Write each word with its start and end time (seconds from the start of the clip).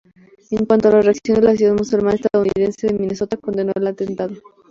En 0.49 0.65
cuanto 0.65 0.87
a 0.89 0.93
las 0.93 1.05
reacciones, 1.05 1.43
la 1.43 1.51
Sociedad 1.51 1.75
Musulmana 1.77 2.15
Estadounidense 2.15 2.87
de 2.87 2.93
Minnesota 2.97 3.37
condenó 3.37 3.71
el 3.75 3.85
atentado. 3.85 4.33